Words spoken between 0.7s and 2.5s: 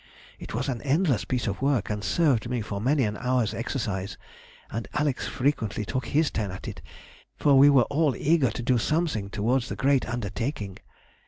endless piece of work, and served